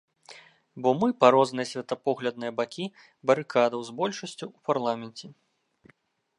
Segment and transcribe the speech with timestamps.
[0.85, 2.85] Бо мы па розныя светапоглядныя бакі
[3.31, 5.27] барыкадаў з большасцю ў парламенце.